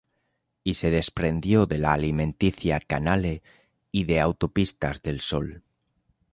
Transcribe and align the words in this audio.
Y 0.63 0.73
se 0.73 0.89
desprendió 0.89 1.67
de 1.67 1.77
la 1.77 1.93
alimenticia 1.93 2.79
Canale 2.79 3.43
y 3.91 4.05
de 4.05 4.19
Autopistas 4.19 5.03
del 5.03 5.19
Sol. 5.21 5.61